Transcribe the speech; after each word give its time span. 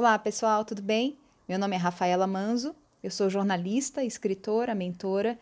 Olá, 0.00 0.18
pessoal, 0.18 0.64
tudo 0.64 0.80
bem? 0.80 1.14
Meu 1.46 1.58
nome 1.58 1.76
é 1.76 1.78
Rafaela 1.78 2.26
Manzo, 2.26 2.74
eu 3.02 3.10
sou 3.10 3.28
jornalista, 3.28 4.02
escritora, 4.02 4.74
mentora 4.74 5.38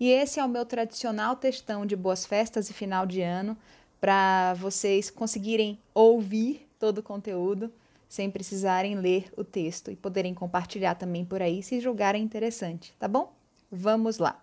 e 0.00 0.10
esse 0.10 0.40
é 0.40 0.44
o 0.44 0.48
meu 0.48 0.66
tradicional 0.66 1.36
textão 1.36 1.86
de 1.86 1.94
boas 1.94 2.26
festas 2.26 2.68
e 2.68 2.72
final 2.72 3.06
de 3.06 3.22
ano 3.22 3.56
para 4.00 4.54
vocês 4.54 5.10
conseguirem 5.10 5.78
ouvir 5.94 6.68
todo 6.76 6.98
o 6.98 7.02
conteúdo 7.04 7.72
sem 8.08 8.28
precisarem 8.28 8.96
ler 8.96 9.32
o 9.36 9.44
texto 9.44 9.92
e 9.92 9.94
poderem 9.94 10.34
compartilhar 10.34 10.96
também 10.96 11.24
por 11.24 11.40
aí 11.40 11.62
se 11.62 11.78
julgarem 11.78 12.20
interessante, 12.20 12.92
tá 12.98 13.06
bom? 13.06 13.32
Vamos 13.70 14.18
lá. 14.18 14.42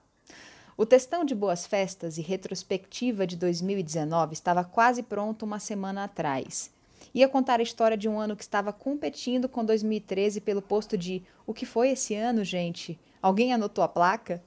O 0.78 0.86
textão 0.86 1.26
de 1.26 1.36
Boas 1.36 1.68
Festas 1.68 2.18
e 2.18 2.22
retrospectiva 2.22 3.28
de 3.28 3.36
2019 3.36 4.32
estava 4.32 4.64
quase 4.64 5.04
pronto 5.04 5.44
uma 5.44 5.60
semana 5.60 6.06
atrás. 6.06 6.72
Ia 7.18 7.28
contar 7.28 7.60
a 7.60 7.64
história 7.64 7.98
de 7.98 8.08
um 8.08 8.20
ano 8.20 8.36
que 8.36 8.44
estava 8.44 8.72
competindo 8.72 9.50
com 9.50 9.66
2013 9.66 10.40
pelo 10.40 10.62
posto 10.62 10.96
de 10.96 11.24
O 11.48 11.54
que 11.54 11.66
foi 11.66 11.90
esse 11.90 12.14
ano, 12.14 12.44
gente? 12.44 13.00
Alguém 13.20 13.52
anotou 13.52 13.84
a 13.84 13.88
placa? 13.88 14.40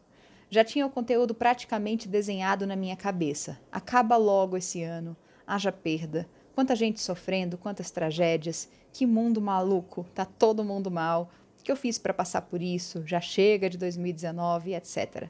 Já 0.49 0.63
tinha 0.63 0.87
o 0.87 0.91
conteúdo 0.91 1.35
praticamente 1.35 2.07
desenhado 2.07 2.69
na 2.69 2.77
minha 2.77 2.95
cabeça. 2.95 3.59
Acaba 3.73 4.17
logo 4.17 4.57
esse 4.57 4.85
ano. 4.85 5.17
Haja 5.45 5.73
perda. 5.73 6.29
Quanta 6.55 6.77
gente 6.77 7.01
sofrendo, 7.01 7.59
quantas 7.59 7.91
tragédias. 7.91 8.71
Que 8.93 9.05
mundo 9.05 9.41
maluco. 9.41 10.07
Tá 10.15 10.25
todo 10.25 10.63
mundo 10.63 10.93
mal. 10.93 11.29
O 11.59 11.65
que 11.65 11.73
eu 11.73 11.77
fiz 11.77 11.99
para 11.99 12.15
passar 12.15 12.43
por 12.43 12.63
isso? 12.63 13.03
Já 13.05 13.21
chega 13.21 13.69
de 13.69 13.77
2019, 13.79 14.75
etc 14.75 15.29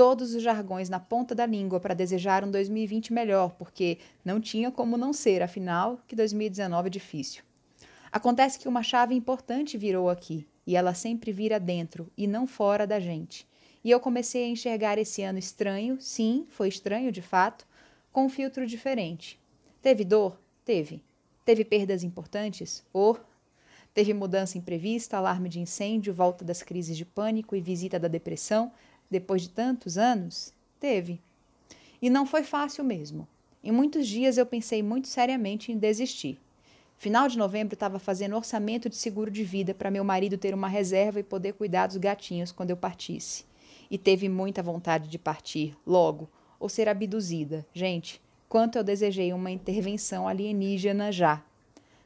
todos 0.00 0.34
os 0.34 0.42
jargões 0.42 0.88
na 0.88 0.98
ponta 0.98 1.34
da 1.34 1.44
língua 1.44 1.78
para 1.78 1.92
desejar 1.92 2.42
um 2.42 2.50
2020 2.50 3.12
melhor, 3.12 3.50
porque 3.58 3.98
não 4.24 4.40
tinha 4.40 4.70
como 4.70 4.96
não 4.96 5.12
ser, 5.12 5.42
afinal, 5.42 6.00
que 6.08 6.16
2019 6.16 6.86
é 6.86 6.90
difícil. 6.90 7.42
Acontece 8.10 8.58
que 8.58 8.66
uma 8.66 8.82
chave 8.82 9.14
importante 9.14 9.76
virou 9.76 10.08
aqui, 10.08 10.46
e 10.66 10.74
ela 10.74 10.94
sempre 10.94 11.32
vira 11.32 11.60
dentro 11.60 12.10
e 12.16 12.26
não 12.26 12.46
fora 12.46 12.86
da 12.86 12.98
gente. 12.98 13.46
E 13.84 13.90
eu 13.90 14.00
comecei 14.00 14.44
a 14.44 14.48
enxergar 14.48 14.96
esse 14.96 15.22
ano 15.22 15.38
estranho, 15.38 16.00
sim, 16.00 16.46
foi 16.48 16.68
estranho 16.68 17.12
de 17.12 17.20
fato, 17.20 17.66
com 18.10 18.24
um 18.24 18.30
filtro 18.30 18.66
diferente. 18.66 19.38
Teve 19.82 20.02
dor? 20.02 20.40
Teve. 20.64 21.02
Teve 21.44 21.62
perdas 21.62 22.02
importantes? 22.02 22.82
Oh! 22.90 23.16
Teve 23.92 24.14
mudança 24.14 24.56
imprevista, 24.56 25.18
alarme 25.18 25.50
de 25.50 25.60
incêndio, 25.60 26.14
volta 26.14 26.42
das 26.42 26.62
crises 26.62 26.96
de 26.96 27.04
pânico 27.04 27.54
e 27.54 27.60
visita 27.60 27.98
da 27.98 28.08
depressão, 28.08 28.72
depois 29.10 29.42
de 29.42 29.50
tantos 29.50 29.98
anos? 29.98 30.52
Teve. 30.78 31.20
E 32.00 32.08
não 32.08 32.24
foi 32.24 32.42
fácil 32.42 32.84
mesmo. 32.84 33.26
Em 33.62 33.70
muitos 33.70 34.06
dias 34.06 34.38
eu 34.38 34.46
pensei 34.46 34.82
muito 34.82 35.08
seriamente 35.08 35.70
em 35.70 35.76
desistir. 35.76 36.38
Final 36.96 37.28
de 37.28 37.36
novembro 37.38 37.74
estava 37.74 37.98
fazendo 37.98 38.36
orçamento 38.36 38.88
de 38.88 38.96
seguro 38.96 39.30
de 39.30 39.42
vida 39.42 39.74
para 39.74 39.90
meu 39.90 40.04
marido 40.04 40.38
ter 40.38 40.54
uma 40.54 40.68
reserva 40.68 41.20
e 41.20 41.22
poder 41.22 41.54
cuidar 41.54 41.86
dos 41.86 41.96
gatinhos 41.96 42.52
quando 42.52 42.70
eu 42.70 42.76
partisse. 42.76 43.44
E 43.90 43.98
teve 43.98 44.28
muita 44.28 44.62
vontade 44.62 45.08
de 45.08 45.18
partir, 45.18 45.76
logo, 45.86 46.28
ou 46.58 46.68
ser 46.68 46.88
abduzida. 46.88 47.66
Gente, 47.72 48.20
quanto 48.48 48.76
eu 48.76 48.84
desejei 48.84 49.32
uma 49.32 49.50
intervenção 49.50 50.28
alienígena 50.28 51.10
já. 51.10 51.42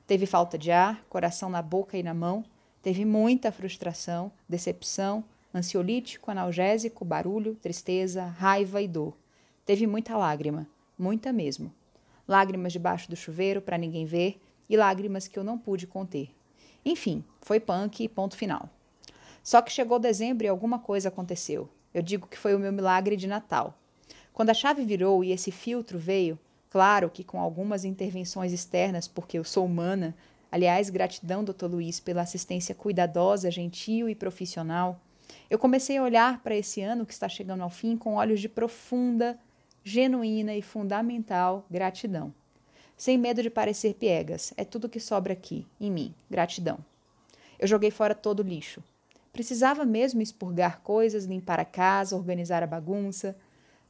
Teve 0.06 0.27
falta 0.27 0.56
de 0.56 0.70
ar, 0.70 1.05
coração 1.08 1.50
na 1.50 1.60
boca 1.60 1.98
e 1.98 2.02
na 2.02 2.14
mão, 2.14 2.44
teve 2.82 3.05
muita 3.05 3.50
frustração, 3.50 4.30
decepção, 4.48 5.25
ansiolítico, 5.55 6.30
analgésico, 6.30 7.05
barulho, 7.05 7.55
tristeza, 7.55 8.24
raiva 8.24 8.83
e 8.83 8.88
dor. 8.88 9.16
Teve 9.64 9.86
muita 9.86 10.16
lágrima, 10.16 10.66
muita 10.98 11.33
mesmo. 11.33 11.72
Lágrimas 12.27 12.72
debaixo 12.72 13.08
do 13.08 13.16
chuveiro 13.16 13.62
para 13.62 13.78
ninguém 13.78 14.05
ver 14.05 14.41
e 14.69 14.77
lágrimas 14.77 15.28
que 15.28 15.38
eu 15.38 15.44
não 15.44 15.56
pude 15.56 15.86
conter. 15.86 16.30
Enfim, 16.84 17.25
foi 17.41 17.60
punk 17.60 18.03
e 18.03 18.09
ponto 18.09 18.37
final. 18.37 18.69
Só 19.43 19.62
que 19.62 19.72
chegou 19.72 19.98
dezembro 19.98 20.44
e 20.44 20.48
alguma 20.48 20.78
coisa 20.78 21.09
aconteceu. 21.09 21.69
Eu 21.93 22.03
digo 22.03 22.26
que 22.26 22.38
foi 22.38 22.54
o 22.54 22.59
meu 22.59 22.72
milagre 22.72 23.16
de 23.16 23.26
Natal. 23.26 23.78
Quando 24.32 24.50
a 24.50 24.54
chave 24.54 24.84
virou 24.84 25.22
e 25.22 25.31
esse 25.31 25.53
filtro 25.53 25.98
veio, 25.98 26.38
claro 26.69 27.09
que 27.09 27.22
com 27.22 27.41
algumas 27.41 27.84
intervenções 27.84 28.53
externas, 28.53 29.06
porque 29.06 29.38
eu 29.38 29.44
sou 29.44 29.64
humana, 29.64 30.14
aliás, 30.50 30.91
gratidão, 30.91 31.44
doutor 31.44 31.70
Luiz, 31.70 32.00
pela 32.00 32.22
assistência 32.22 32.75
cuidadosa, 32.75 33.50
gentil 33.50 34.09
e 34.09 34.14
profissional, 34.14 35.00
eu 35.51 35.59
comecei 35.59 35.99
a 35.99 36.03
olhar 36.03 36.43
para 36.43 36.57
esse 36.57 36.81
ano 36.81 37.05
que 37.05 37.12
está 37.12 37.29
chegando 37.29 37.62
ao 37.62 37.71
fim 37.71 37.97
com 37.97 38.15
olhos 38.15 38.41
de 38.41 38.49
profunda, 38.49 39.39
genuína 39.85 40.55
e 40.55 40.62
fundamental 40.62 41.67
gratidão. 41.71 42.33
Sem 42.97 43.19
medo 43.19 43.43
de 43.43 43.51
parecer 43.51 43.95
piegas, 43.95 44.55
é 44.57 44.65
tudo 44.65 44.89
que 44.89 45.01
sobra 45.01 45.33
aqui, 45.33 45.67
em 45.81 45.91
mim, 45.91 46.15
gratidão. 46.31 46.79
Eu 47.59 47.69
joguei 47.69 47.91
fora 47.91 48.15
todo 48.15 48.41
o 48.41 48.43
lixo. 48.43 48.83
Precisava 49.33 49.85
mesmo 49.85 50.23
expurgar 50.23 50.81
coisas, 50.81 51.25
limpar 51.25 51.61
a 51.61 51.65
casa, 51.65 52.17
organizar 52.17 52.62
a 52.62 52.67
bagunça. 52.67 53.37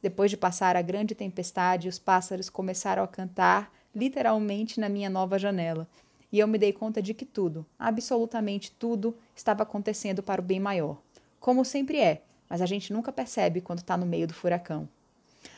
Depois 0.01 0.31
de 0.31 0.37
passar 0.37 0.75
a 0.75 0.81
grande 0.81 1.15
tempestade, 1.15 1.87
os 1.87 1.99
pássaros 1.99 2.49
começaram 2.49 3.03
a 3.03 3.07
cantar 3.07 3.71
literalmente 3.95 4.79
na 4.79 4.89
minha 4.89 5.09
nova 5.09 5.39
janela, 5.39 5.87
e 6.31 6.39
eu 6.39 6.47
me 6.47 6.57
dei 6.57 6.73
conta 6.73 7.01
de 7.01 7.13
que 7.13 7.25
tudo, 7.25 7.65
absolutamente 7.79 8.71
tudo, 8.71 9.15
estava 9.33 9.63
acontecendo 9.63 10.21
para 10.21 10.41
o 10.41 10.43
bem 10.43 10.59
maior 10.59 11.04
como 11.45 11.63
sempre 11.63 11.99
é, 11.99 12.23
mas 12.49 12.59
a 12.59 12.65
gente 12.65 12.91
nunca 12.91 13.11
percebe 13.11 13.61
quando 13.61 13.77
está 13.77 13.95
no 13.95 14.03
meio 14.03 14.25
do 14.25 14.33
furacão. 14.33 14.89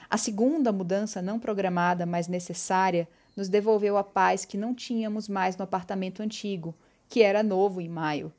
A 0.09 0.17
segunda 0.17 0.69
mudança 0.69 1.21
não 1.21 1.39
programada, 1.39 2.05
mas 2.05 2.27
necessária, 2.27 3.07
nos 3.37 3.47
devolveu 3.47 3.95
a 3.95 4.03
paz 4.03 4.43
que 4.43 4.57
não 4.57 4.75
tínhamos 4.75 5.29
mais 5.29 5.55
no 5.55 5.63
apartamento 5.63 6.21
antigo, 6.21 6.75
que 7.07 7.23
era 7.23 7.41
novo 7.41 7.79
em 7.79 7.87
maio. 7.87 8.33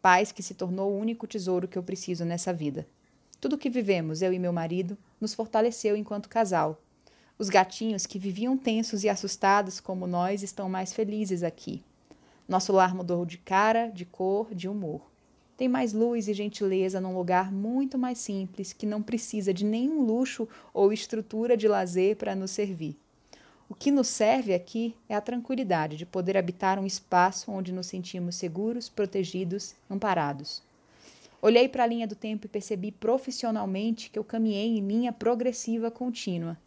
Paz 0.00 0.32
que 0.32 0.42
se 0.42 0.54
tornou 0.54 0.92
o 0.92 0.98
único 0.98 1.26
tesouro 1.26 1.68
que 1.68 1.76
eu 1.76 1.82
preciso 1.82 2.24
nessa 2.24 2.54
vida. 2.54 2.88
Tudo 3.38 3.58
que 3.58 3.68
vivemos, 3.68 4.22
eu 4.22 4.32
e 4.32 4.38
meu 4.38 4.50
marido, 4.50 4.96
nos 5.20 5.34
fortaleceu 5.34 5.98
enquanto 5.98 6.26
casal. 6.26 6.80
Os 7.38 7.50
gatinhos 7.50 8.06
que 8.06 8.18
viviam 8.18 8.56
tensos 8.56 9.04
e 9.04 9.10
assustados 9.10 9.78
como 9.78 10.06
nós 10.06 10.42
estão 10.42 10.70
mais 10.70 10.94
felizes 10.94 11.42
aqui. 11.42 11.84
Nosso 12.48 12.72
lar 12.72 12.94
mudou 12.94 13.26
de 13.26 13.36
cara, 13.36 13.88
de 13.88 14.06
cor, 14.06 14.54
de 14.54 14.70
humor. 14.70 15.12
Tem 15.56 15.68
mais 15.68 15.92
luz 15.92 16.26
e 16.26 16.34
gentileza 16.34 17.00
num 17.00 17.16
lugar 17.16 17.52
muito 17.52 17.96
mais 17.96 18.18
simples 18.18 18.72
que 18.72 18.84
não 18.84 19.00
precisa 19.00 19.54
de 19.54 19.64
nenhum 19.64 20.02
luxo 20.02 20.48
ou 20.72 20.92
estrutura 20.92 21.56
de 21.56 21.68
lazer 21.68 22.16
para 22.16 22.34
nos 22.34 22.50
servir. 22.50 22.96
O 23.68 23.74
que 23.74 23.92
nos 23.92 24.08
serve 24.08 24.52
aqui 24.52 24.96
é 25.08 25.14
a 25.14 25.20
tranquilidade 25.20 25.96
de 25.96 26.04
poder 26.04 26.36
habitar 26.36 26.76
um 26.80 26.84
espaço 26.84 27.52
onde 27.52 27.72
nos 27.72 27.86
sentimos 27.86 28.34
seguros, 28.34 28.88
protegidos, 28.88 29.76
amparados. 29.88 30.60
Olhei 31.40 31.68
para 31.68 31.84
a 31.84 31.86
linha 31.86 32.06
do 32.06 32.16
tempo 32.16 32.46
e 32.46 32.48
percebi 32.48 32.90
profissionalmente 32.90 34.10
que 34.10 34.18
eu 34.18 34.24
caminhei 34.24 34.76
em 34.76 34.84
linha 34.84 35.12
progressiva 35.12 35.88
contínua. 35.88 36.58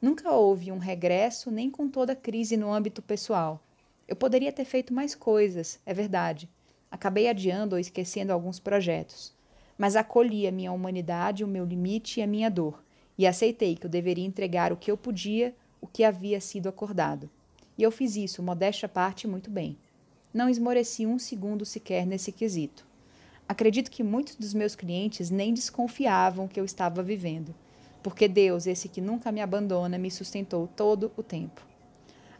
Nunca 0.00 0.32
houve 0.32 0.72
um 0.72 0.78
regresso, 0.78 1.50
nem 1.50 1.70
com 1.70 1.88
toda 1.88 2.16
crise 2.16 2.56
no 2.56 2.72
âmbito 2.72 3.02
pessoal. 3.02 3.62
Eu 4.08 4.16
poderia 4.16 4.50
ter 4.50 4.64
feito 4.64 4.94
mais 4.94 5.14
coisas, 5.14 5.78
é 5.84 5.92
verdade 5.92 6.48
Acabei 6.90 7.28
adiando 7.28 7.76
ou 7.76 7.78
esquecendo 7.78 8.32
alguns 8.32 8.58
projetos, 8.58 9.32
mas 9.78 9.94
acolhi 9.94 10.48
a 10.48 10.52
minha 10.52 10.72
humanidade, 10.72 11.44
o 11.44 11.48
meu 11.48 11.64
limite 11.64 12.18
e 12.18 12.22
a 12.22 12.26
minha 12.26 12.50
dor, 12.50 12.82
e 13.16 13.28
aceitei 13.28 13.76
que 13.76 13.86
eu 13.86 13.90
deveria 13.90 14.26
entregar 14.26 14.72
o 14.72 14.76
que 14.76 14.90
eu 14.90 14.96
podia, 14.96 15.54
o 15.80 15.86
que 15.86 16.02
havia 16.02 16.40
sido 16.40 16.68
acordado. 16.68 17.30
E 17.78 17.82
eu 17.84 17.92
fiz 17.92 18.16
isso, 18.16 18.42
modéstia 18.42 18.86
à 18.86 18.88
parte, 18.88 19.28
muito 19.28 19.50
bem. 19.50 19.78
Não 20.34 20.48
esmoreci 20.48 21.06
um 21.06 21.18
segundo 21.18 21.64
sequer 21.64 22.04
nesse 22.04 22.32
quesito. 22.32 22.84
Acredito 23.48 23.90
que 23.90 24.02
muitos 24.02 24.34
dos 24.34 24.52
meus 24.52 24.74
clientes 24.74 25.30
nem 25.30 25.54
desconfiavam 25.54 26.48
que 26.48 26.58
eu 26.58 26.64
estava 26.64 27.04
vivendo, 27.04 27.54
porque 28.02 28.26
Deus, 28.26 28.66
esse 28.66 28.88
que 28.88 29.00
nunca 29.00 29.30
me 29.30 29.40
abandona, 29.40 29.96
me 29.96 30.10
sustentou 30.10 30.66
todo 30.66 31.12
o 31.16 31.22
tempo. 31.22 31.64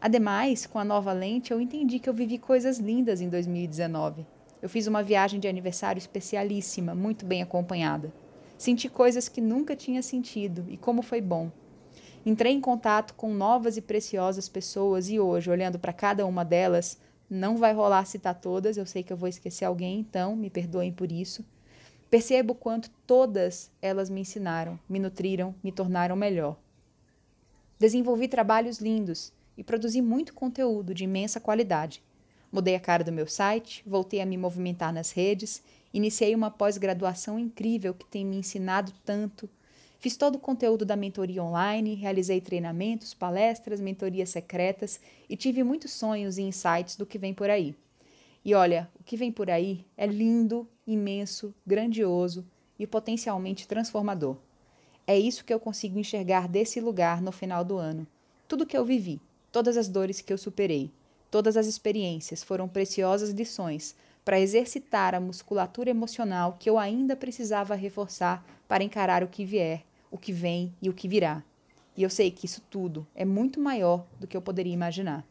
Ademais, 0.01 0.67
com 0.67 0.79
a 0.79 0.85
nova 0.85 1.13
lente, 1.13 1.53
eu 1.53 1.61
entendi 1.61 2.01
que 2.01 2.09
eu 2.09 2.15
vivi 2.15 2.37
coisas 2.37 2.79
lindas 2.79 3.21
em 3.21 3.29
2019 3.29 4.27
eu 4.63 4.69
fiz 4.69 4.87
uma 4.87 5.03
viagem 5.03 5.41
de 5.41 5.49
aniversário 5.49 5.99
especialíssima, 5.99 6.95
muito 6.95 7.25
bem 7.25 7.43
acompanhada. 7.43 8.13
Senti 8.59 8.89
coisas 8.89 9.29
que 9.29 9.41
nunca 9.41 9.75
tinha 9.75 10.03
sentido 10.03 10.65
e 10.69 10.77
como 10.77 11.03
foi 11.03 11.21
bom. 11.21 11.51
Entrei 12.27 12.53
em 12.53 12.61
contato 12.61 13.15
com 13.15 13.33
novas 13.33 13.79
e 13.79 13.81
preciosas 13.81 14.49
pessoas 14.49 15.09
e 15.09 15.19
hoje, 15.19 15.51
olhando 15.51 15.79
para 15.79 15.93
cada 15.93 16.27
uma 16.27 16.45
delas, 16.45 17.01
não 17.31 17.57
vai 17.57 17.73
rolar 17.73 18.05
citar 18.05 18.35
todas, 18.35 18.77
eu 18.77 18.85
sei 18.85 19.03
que 19.03 19.13
eu 19.13 19.17
vou 19.17 19.29
esquecer 19.29 19.65
alguém, 19.65 20.01
então 20.01 20.37
me 20.37 20.51
perdoem 20.51 20.93
por 20.93 21.11
isso. 21.11 21.43
Percebo 22.11 22.55
quanto 22.55 22.91
todas 23.07 23.71
elas 23.81 24.11
me 24.11 24.21
ensinaram, 24.21 24.79
me 24.89 24.99
nutriram, 24.99 25.55
me 25.63 25.73
tornaram 25.73 26.17
melhor. 26.17 26.59
Desenvolvi 27.79 28.29
trabalhos 28.29 28.79
lindos 28.79 29.33
e 29.57 29.65
produzi 29.65 30.03
muito 30.03 30.35
conteúdo 30.35 30.93
de 30.93 31.05
imensa 31.05 31.41
qualidade. 31.41 32.03
Mudei 32.53 32.75
a 32.75 32.81
cara 32.81 33.05
do 33.05 33.13
meu 33.13 33.29
site, 33.29 33.83
voltei 33.87 34.21
a 34.21 34.27
me 34.27 34.37
movimentar 34.37 34.93
nas 34.93 35.13
redes, 35.13 35.63
iniciei 35.95 36.35
uma 36.35 36.51
pós-graduação 36.51 37.39
incrível 37.39 37.95
que 37.95 38.07
tem 38.07 38.25
me 38.25 38.37
ensinado 38.37 38.93
tanto. 39.05 39.49
Fiz 40.01 40.17
todo 40.17 40.37
o 40.37 40.41
conteúdo 40.41 40.85
da 40.85 40.97
mentoria 40.97 41.45
online, 41.45 41.95
realizei 41.95 42.41
treinamentos, 42.41 43.15
palestras, 43.15 43.81
mentorias 43.81 44.31
secretas 44.31 45.01
e 45.29 45.37
tive 45.37 45.63
muitos 45.63 45.93
sonhos 45.93 46.39
e 46.39 46.43
insights 46.43 46.97
do 46.97 47.07
que 47.07 47.19
vem 47.19 47.33
por 47.33 47.51
aí. 47.51 47.75
E 48.45 48.55
olha, 48.55 48.91
o 48.99 49.05
que 49.05 49.17
vem 49.17 49.31
por 49.31 49.51
aí 49.51 49.85
é 49.97 50.07
lindo, 50.07 50.67
imenso, 50.87 51.55
grandioso 51.65 52.45
e 52.79 52.87
potencialmente 52.87 53.69
transformador. 53.69 54.37
É 55.07 55.19
isso 55.19 55.45
que 55.45 55.53
eu 55.53 55.61
consigo 55.61 55.99
enxergar 55.99 56.49
desse 56.49 56.81
lugar 56.81 57.21
no 57.21 57.31
final 57.31 57.63
do 57.65 57.77
ano. 57.77 58.07
Tudo 58.49 58.67
que 58.67 58.77
eu 58.77 58.85
vivi, 58.85 59.21
todas 59.53 59.77
as 59.77 59.87
dores 59.87 60.21
que 60.21 60.33
eu 60.33 60.39
superei, 60.39 60.91
todas 61.31 61.57
as 61.57 61.67
experiências 61.67 62.43
foram 62.43 62.69
preciosas 62.69 63.31
lições 63.31 63.95
para 64.25 64.41
exercitar 64.41 65.15
a 65.15 65.21
musculatura 65.21 65.91
emocional 65.91 66.57
que 66.59 66.69
eu 66.69 66.79
ainda 66.79 67.17
precisava 67.17 67.75
reforçar 67.75 68.45
para 68.69 68.85
encarar 68.85 69.23
o 69.23 69.29
que 69.29 69.45
vier, 69.45 69.85
o 70.11 70.19
que 70.19 70.33
vem 70.33 70.75
e 70.81 70.89
o 70.89 70.93
que 70.93 71.09
virá. 71.09 71.43
E 71.97 72.03
eu 72.03 72.11
sei 72.11 72.31
que 72.31 72.47
isso 72.47 72.63
tudo 72.71 73.07
é 73.15 73.25
muito 73.25 73.61
maior 73.61 74.07
do 74.19 74.27
que 74.27 74.37
eu 74.37 74.43
poderia 74.43 74.73
imaginar. 74.73 75.25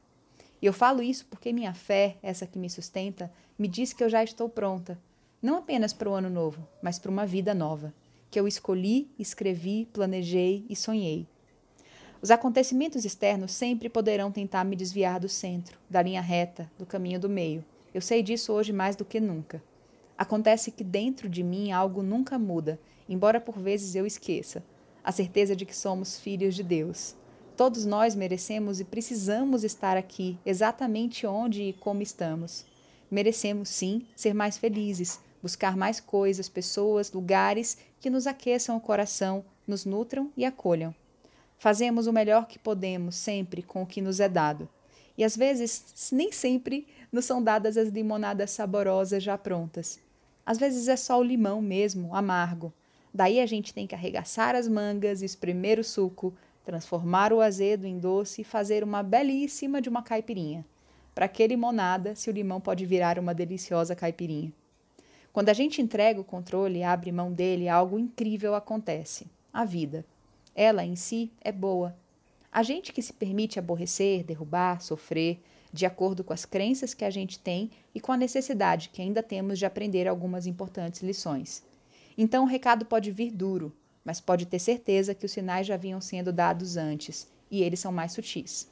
E 0.62 0.66
eu 0.66 0.74
falo 0.74 1.02
isso 1.02 1.26
porque 1.30 1.54
minha 1.54 1.74
fé, 1.74 2.18
essa 2.22 2.46
que 2.46 2.60
me 2.60 2.70
sustenta, 2.70 3.32
me 3.58 3.68
diz 3.68 3.94
que 3.94 4.04
eu 4.04 4.10
já 4.10 4.24
estou 4.24 4.50
pronta, 4.50 5.00
não 5.42 5.58
apenas 5.58 5.94
para 5.94 6.10
o 6.10 6.14
ano 6.14 6.30
novo, 6.30 6.68
mas 6.82 7.00
para 7.00 7.12
uma 7.12 7.26
vida 7.26 7.54
nova, 7.54 7.94
que 8.30 8.40
eu 8.40 8.48
escolhi, 8.48 9.10
escrevi, 9.18 9.88
planejei 9.94 10.66
e 10.70 10.76
sonhei. 10.76 11.26
Os 12.22 12.32
acontecimentos 12.32 13.06
externos 13.06 13.54
sempre 13.54 13.88
poderão 13.88 14.30
tentar 14.32 14.66
me 14.66 14.76
desviar 14.76 15.20
do 15.20 15.30
centro, 15.30 15.80
da 15.90 16.02
linha 16.02 16.22
reta, 16.22 16.70
do 16.78 16.86
caminho 16.86 17.20
do 17.20 17.30
meio. 17.30 17.64
Eu 17.94 18.02
sei 18.02 18.22
disso 18.22 18.52
hoje 18.52 18.74
mais 18.74 18.96
do 18.96 19.06
que 19.06 19.20
nunca. 19.22 19.64
Acontece 20.18 20.70
que 20.70 20.84
dentro 20.84 21.30
de 21.30 21.42
mim 21.42 21.72
algo 21.72 22.04
nunca 22.04 22.38
muda, 22.38 22.78
embora 23.08 23.40
por 23.40 23.58
vezes 23.58 23.96
eu 23.96 24.06
esqueça 24.06 24.62
a 25.02 25.12
certeza 25.12 25.56
de 25.56 25.66
que 25.66 25.76
somos 25.76 26.20
filhos 26.20 26.56
de 26.56 26.62
Deus. 26.62 27.16
Todos 27.56 27.86
nós 27.86 28.16
merecemos 28.16 28.80
e 28.80 28.86
precisamos 28.86 29.64
estar 29.64 29.98
aqui, 29.98 30.38
exatamente 30.46 31.26
onde 31.26 31.64
e 31.64 31.74
como 31.74 32.02
estamos. 32.02 32.66
Merecemos, 33.10 33.70
sim, 33.70 34.06
ser 34.16 34.34
mais 34.34 34.58
felizes, 34.58 35.20
buscar 35.42 35.76
mais 35.76 36.00
coisas, 36.00 36.48
pessoas, 36.48 37.12
lugares 37.12 37.78
que 38.00 38.10
nos 38.10 38.28
aqueçam 38.28 38.78
o 38.78 38.82
coração, 38.82 39.44
nos 39.66 39.86
nutram 39.86 40.32
e 40.38 40.46
acolham. 40.46 40.94
Fazemos 41.60 42.08
o 42.08 42.14
melhor 42.14 42.48
que 42.48 42.58
podemos, 42.58 43.16
sempre 43.16 43.62
com 43.62 43.84
o 43.84 43.86
que 43.86 44.02
nos 44.02 44.22
é 44.22 44.30
dado. 44.30 44.68
E 45.18 45.26
às 45.26 45.36
vezes, 45.36 46.10
nem 46.14 46.32
sempre, 46.32 46.88
nos 47.12 47.26
são 47.26 47.44
dadas 47.44 47.76
as 47.76 47.90
limonadas 47.90 48.52
saborosas 48.52 49.22
já 49.22 49.38
prontas. 49.38 50.00
Às 50.46 50.58
vezes 50.58 50.88
é 50.88 50.96
só 50.96 51.20
o 51.20 51.24
limão 51.24 51.62
mesmo, 51.62 52.16
amargo. 52.16 52.72
Daí 53.14 53.42
a 53.42 53.46
gente 53.46 53.74
tem 53.74 53.86
que 53.86 53.94
arregaçar 53.94 54.56
as 54.56 54.70
mangas, 54.70 55.22
espremer 55.22 55.80
o 55.80 55.84
suco, 55.84 56.34
transformar 56.64 57.34
o 57.34 57.42
azedo 57.42 57.86
em 57.86 58.00
doce 58.00 58.42
e 58.42 58.46
fazer 58.46 58.82
uma 58.82 59.04
belíssima 59.04 59.82
de 59.82 59.90
uma 59.90 60.02
caipirinha. 60.02 60.66
Para 61.14 61.28
que 61.28 61.46
limonada, 61.46 62.16
se 62.16 62.30
o 62.30 62.34
limão 62.34 62.62
pode 62.62 62.86
virar 62.86 63.20
uma 63.20 63.34
deliciosa 63.34 63.94
caipirinha? 63.94 64.54
Quando 65.34 65.50
a 65.50 65.54
gente 65.54 65.82
entrega 65.82 66.22
o 66.22 66.24
controle 66.24 66.80
e 66.80 66.84
abre 66.84 67.12
mão 67.12 67.34
dele, 67.34 67.68
algo 67.68 68.00
incrível 68.00 68.56
acontece: 68.56 69.28
a 69.52 69.66
vida. 69.66 70.06
Ela 70.56 70.84
em 70.84 70.96
si 70.96 71.32
é 71.42 71.52
boa. 71.52 71.96
A 72.52 72.64
gente 72.64 72.92
que 72.92 73.02
se 73.02 73.14
permite 73.14 73.60
aborrecer, 73.60 74.24
derrubar, 74.24 74.82
sofrer, 74.82 75.40
de 75.72 75.86
acordo 75.86 76.24
com 76.24 76.34
as 76.34 76.46
crenças 76.46 76.94
que 76.94 77.06
a 77.06 77.10
gente 77.10 77.40
tem 77.40 77.70
e 77.94 78.00
com 78.00 78.12
a 78.12 78.18
necessidade 78.18 78.90
que 78.90 79.02
ainda 79.02 79.22
temos 79.22 79.60
de 79.60 79.66
aprender 79.66 80.08
algumas 80.08 80.48
importantes 80.48 81.02
lições. 81.02 81.64
Então 82.18 82.44
o 82.44 82.48
recado 82.48 82.86
pode 82.86 83.12
vir 83.12 83.32
duro, 83.32 83.72
mas 84.04 84.20
pode 84.20 84.46
ter 84.46 84.60
certeza 84.60 85.14
que 85.14 85.26
os 85.26 85.32
sinais 85.32 85.68
já 85.68 85.78
vinham 85.78 86.02
sendo 86.02 86.34
dados 86.34 86.76
antes 86.76 87.28
e 87.52 87.62
eles 87.62 87.80
são 87.80 87.92
mais 87.92 88.12
sutis. 88.12 88.68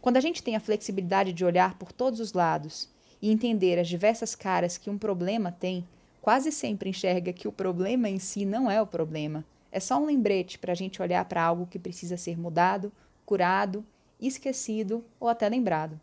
Quando 0.00 0.16
a 0.16 0.20
gente 0.20 0.42
tem 0.42 0.56
a 0.56 0.60
flexibilidade 0.60 1.32
de 1.32 1.44
olhar 1.44 1.76
por 1.78 1.92
todos 1.92 2.20
os 2.20 2.32
lados 2.32 2.88
e 3.20 3.30
entender 3.30 3.78
as 3.78 3.88
diversas 3.88 4.34
caras 4.34 4.78
que 4.78 4.88
um 4.88 4.96
problema 4.96 5.52
tem, 5.52 5.86
quase 6.22 6.50
sempre 6.50 6.88
enxerga 6.88 7.32
que 7.32 7.48
o 7.48 7.52
problema 7.52 8.08
em 8.08 8.18
si 8.18 8.44
não 8.44 8.70
é 8.70 8.80
o 8.80 8.86
problema. 8.86 9.44
É 9.72 9.78
só 9.78 9.98
um 9.98 10.06
lembrete 10.06 10.58
para 10.58 10.72
a 10.72 10.74
gente 10.74 11.00
olhar 11.00 11.24
para 11.24 11.42
algo 11.42 11.66
que 11.66 11.78
precisa 11.78 12.16
ser 12.16 12.38
mudado, 12.38 12.92
curado, 13.24 13.84
esquecido 14.20 15.04
ou 15.18 15.28
até 15.28 15.48
lembrado. 15.48 16.00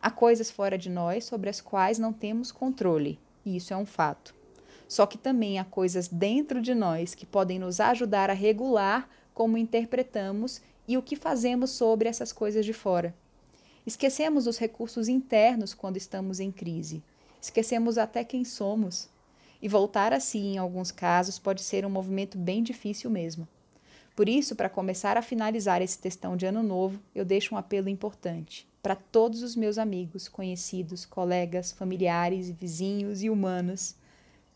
Há 0.00 0.10
coisas 0.10 0.50
fora 0.50 0.78
de 0.78 0.90
nós 0.90 1.24
sobre 1.24 1.50
as 1.50 1.60
quais 1.60 1.98
não 1.98 2.12
temos 2.12 2.52
controle, 2.52 3.18
e 3.44 3.56
isso 3.56 3.72
é 3.72 3.76
um 3.76 3.86
fato. 3.86 4.34
Só 4.86 5.06
que 5.06 5.18
também 5.18 5.58
há 5.58 5.64
coisas 5.64 6.08
dentro 6.08 6.62
de 6.62 6.74
nós 6.74 7.14
que 7.14 7.26
podem 7.26 7.58
nos 7.58 7.78
ajudar 7.80 8.30
a 8.30 8.34
regular 8.34 9.08
como 9.34 9.58
interpretamos 9.58 10.60
e 10.86 10.96
o 10.96 11.02
que 11.02 11.14
fazemos 11.14 11.70
sobre 11.70 12.08
essas 12.08 12.32
coisas 12.32 12.64
de 12.64 12.72
fora. 12.72 13.14
Esquecemos 13.86 14.46
os 14.46 14.58
recursos 14.58 15.08
internos 15.08 15.74
quando 15.74 15.96
estamos 15.96 16.40
em 16.40 16.50
crise. 16.50 17.02
Esquecemos 17.40 17.98
até 17.98 18.24
quem 18.24 18.44
somos. 18.44 19.08
E 19.60 19.68
voltar 19.68 20.12
a 20.12 20.20
si, 20.20 20.38
em 20.38 20.58
alguns 20.58 20.90
casos, 20.90 21.38
pode 21.38 21.62
ser 21.62 21.84
um 21.84 21.90
movimento 21.90 22.38
bem 22.38 22.62
difícil 22.62 23.10
mesmo. 23.10 23.46
Por 24.14 24.28
isso, 24.28 24.56
para 24.56 24.68
começar 24.68 25.16
a 25.16 25.22
finalizar 25.22 25.80
esse 25.82 25.98
textão 25.98 26.36
de 26.36 26.46
ano 26.46 26.62
novo, 26.62 27.00
eu 27.14 27.24
deixo 27.24 27.54
um 27.54 27.58
apelo 27.58 27.88
importante 27.88 28.66
para 28.82 28.94
todos 28.94 29.42
os 29.42 29.56
meus 29.56 29.78
amigos, 29.78 30.28
conhecidos, 30.28 31.04
colegas, 31.04 31.72
familiares, 31.72 32.50
vizinhos 32.50 33.22
e 33.22 33.28
humanos 33.28 33.96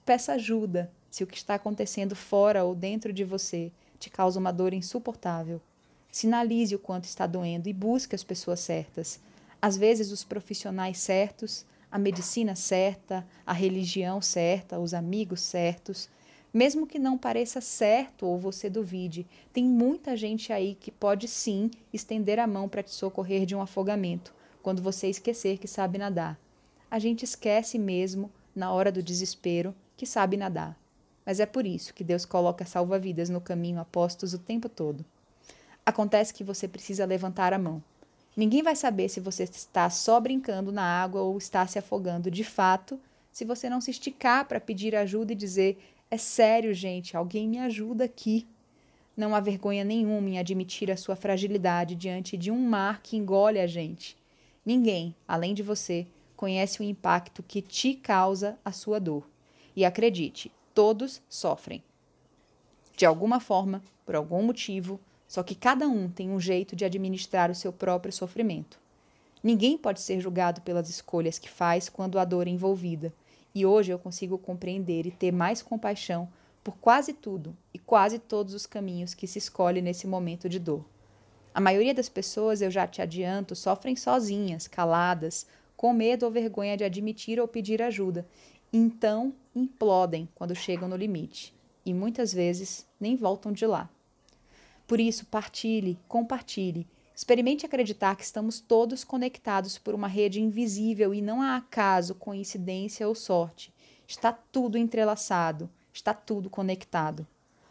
Peça 0.05 0.33
ajuda 0.33 0.91
se 1.11 1.23
o 1.23 1.27
que 1.27 1.37
está 1.37 1.55
acontecendo 1.55 2.17
fora 2.17 2.65
ou 2.65 2.75
dentro 2.75 3.13
de 3.13 3.23
você 3.23 3.71
te 4.01 4.11
causa 4.11 4.41
uma 4.41 4.53
dor 4.53 4.75
insuportável. 4.75 5.61
Sinalize 6.11 6.75
o 6.75 6.79
quanto 6.79 7.05
está 7.05 7.25
doendo 7.25 7.69
e 7.69 7.73
busque 7.73 8.15
as 8.15 8.25
pessoas 8.25 8.59
certas. 8.59 9.21
Às 9.61 9.77
vezes, 9.77 10.11
os 10.11 10.25
profissionais 10.25 10.99
certos, 10.99 11.65
a 11.93 11.99
medicina 11.99 12.57
certa, 12.57 13.27
a 13.47 13.53
religião 13.53 14.23
certa, 14.23 14.81
os 14.81 14.95
amigos 14.95 15.43
certos. 15.43 16.09
Mesmo 16.53 16.87
que 16.87 16.99
não 16.99 17.19
pareça 17.19 17.61
certo 17.61 18.27
ou 18.27 18.39
você 18.39 18.71
duvide, 18.71 19.27
tem 19.53 19.63
muita 19.63 20.17
gente 20.17 20.55
aí 20.55 20.75
que 20.75 20.91
pode 20.91 21.29
sim 21.29 21.71
estender 21.93 22.39
a 22.39 22.47
mão 22.47 22.67
para 22.67 22.83
te 22.83 22.91
socorrer 22.93 23.45
de 23.45 23.55
um 23.55 23.61
afogamento, 23.61 24.35
quando 24.63 24.81
você 24.81 25.09
esquecer 25.09 25.59
que 25.59 25.69
sabe 25.69 25.99
nadar. 25.99 26.41
A 26.91 26.99
gente 26.99 27.25
esquece 27.25 27.79
mesmo, 27.79 28.31
na 28.57 28.73
hora 28.73 28.91
do 28.91 29.03
desespero, 29.03 29.75
que 29.95 30.07
sabe 30.07 30.39
nadar. 30.39 30.75
Mas 31.27 31.41
é 31.41 31.47
por 31.47 31.67
isso 31.67 31.93
que 31.93 32.03
Deus 32.03 32.25
coloca 32.25 32.65
salva-vidas 32.65 33.29
no 33.29 33.41
caminho 33.41 33.79
apostos 33.79 34.33
o 34.33 34.39
tempo 34.39 34.69
todo. 34.69 35.05
Acontece 35.85 36.33
que 36.33 36.43
você 36.43 36.67
precisa 36.67 37.05
levantar 37.05 37.53
a 37.53 37.59
mão. 37.59 37.83
Ninguém 38.37 38.63
vai 38.63 38.75
saber 38.75 39.09
se 39.09 39.21
você 39.21 39.43
está 39.45 39.91
só 39.91 40.19
brincando 40.19 40.73
na 40.73 40.83
água 40.83 41.21
ou 41.21 41.37
está 41.37 41.67
se 41.67 41.79
afogando 41.79 42.31
de 42.31 42.43
fato, 42.43 42.99
se 43.31 43.45
você 43.45 43.69
não 43.69 43.81
se 43.81 43.91
esticar 43.91 44.47
para 44.47 44.61
pedir 44.61 44.95
ajuda 44.97 45.33
e 45.33 45.37
dizer: 45.37 45.79
É 46.11 46.17
sério, 46.17 46.73
gente, 46.73 47.17
alguém 47.17 47.49
me 47.49 47.59
ajuda 47.59 48.05
aqui. 48.05 48.47
Não 49.15 49.35
há 49.35 49.41
vergonha 49.41 49.85
nenhuma 49.85 50.31
em 50.31 50.39
admitir 50.39 50.91
a 50.91 50.97
sua 50.97 51.15
fragilidade 51.15 51.95
diante 51.95 52.37
de 52.37 52.51
um 52.51 52.59
mar 52.59 53.03
que 53.03 53.17
engole 53.17 53.61
a 53.61 53.67
gente. 53.67 54.17
Ninguém, 54.65 55.15
além 55.29 55.53
de 55.53 55.63
você, 55.63 56.07
conhece 56.35 56.81
o 56.81 56.85
impacto 56.85 57.43
que 57.43 57.61
te 57.61 57.95
causa 57.95 58.59
a 58.65 58.73
sua 58.73 58.99
dor. 58.99 59.29
E 59.77 59.85
acredite, 59.85 60.51
todos 60.75 61.21
sofrem. 61.29 61.83
De 62.97 63.05
alguma 63.05 63.41
forma, 63.41 63.83
por 64.07 64.15
algum 64.15 64.43
motivo, 64.43 64.99
só 65.33 65.43
que 65.43 65.55
cada 65.55 65.89
um 65.89 66.11
tem 66.11 66.29
um 66.29 66.39
jeito 66.39 66.77
de 66.77 66.85
administrar 66.85 67.51
o 67.51 67.55
seu 67.55 67.73
próprio 67.73 68.13
sofrimento. 68.13 68.79
Ninguém 69.43 69.79
pode 69.79 70.03
ser 70.03 70.21
julgado 70.21 70.61
pelas 70.61 70.91
escolhas 70.91 71.39
que 71.39 71.49
faz 71.49 71.89
quando 71.89 72.19
a 72.19 72.25
dor 72.27 72.47
é 72.47 72.51
envolvida, 72.51 73.11
e 73.55 73.65
hoje 73.65 73.91
eu 73.91 73.99
consigo 73.99 74.37
compreender 74.37 75.07
e 75.07 75.11
ter 75.11 75.33
mais 75.33 75.63
compaixão 75.63 76.29
por 76.63 76.77
quase 76.77 77.15
tudo 77.15 77.57
e 77.73 77.79
quase 77.79 78.19
todos 78.19 78.53
os 78.53 78.67
caminhos 78.67 79.15
que 79.15 79.27
se 79.27 79.39
escolhe 79.39 79.81
nesse 79.81 80.07
momento 80.07 80.51
de 80.51 80.59
dor. 80.59 80.85
A 81.55 81.63
maioria 81.63 81.95
das 81.95 82.11
pessoas, 82.11 82.61
eu 82.61 82.71
já 82.71 82.87
te 82.87 83.01
adianto, 83.01 83.57
sofrem 83.57 83.97
sozinhas, 83.97 84.69
caladas, 84.69 85.47
com 85.75 85.95
medo 85.95 86.27
ou 86.27 86.31
vergonha 86.31 86.77
de 86.77 86.85
admitir 86.85 87.41
ou 87.41 87.49
pedir 87.49 87.81
ajuda, 87.81 88.29
então 88.71 89.33
implodem 89.57 90.29
quando 90.35 90.55
chegam 90.55 90.91
no 90.91 90.97
limite 90.97 91.55
e 91.87 91.95
muitas 91.95 92.35
vezes 92.35 92.87
nem 93.01 93.17
voltam 93.17 93.51
de 93.51 93.65
lá. 93.65 93.89
Por 94.87 95.01
isso, 95.01 95.27
partilhe, 95.27 95.99
compartilhe, 96.09 96.87
experimente 97.15 97.65
acreditar 97.65 98.17
que 98.17 98.25
estamos 98.25 98.61
todos 98.61 99.05
conectados 99.05 99.79
por 99.79 99.95
uma 99.95 100.09
rede 100.09 100.41
invisível 100.41 101.15
e 101.15 101.23
não 101.23 101.41
há 101.41 101.57
acaso, 101.57 102.15
coincidência 102.15 103.07
ou 103.07 103.15
sorte. 103.15 103.73
Está 104.07 104.33
tudo 104.33 104.77
entrelaçado, 104.77 105.71
está 105.93 106.13
tudo 106.13 106.51
conectado. 106.51 107.27